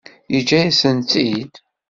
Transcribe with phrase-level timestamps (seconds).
[0.33, 1.53] Yeǧǧa-yasent-tt-id?